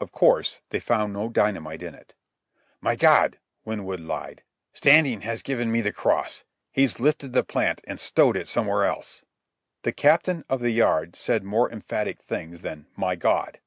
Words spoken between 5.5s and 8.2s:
me the cross. He's lifted the plant and